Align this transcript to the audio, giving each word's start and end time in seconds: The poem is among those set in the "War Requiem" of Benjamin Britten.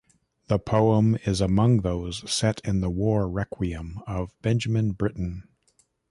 The 0.47 0.57
poem 0.57 1.15
is 1.27 1.41
among 1.41 1.81
those 1.81 2.27
set 2.27 2.59
in 2.65 2.81
the 2.81 2.89
"War 2.89 3.29
Requiem" 3.29 3.99
of 4.07 4.31
Benjamin 4.41 4.93
Britten. 4.93 5.47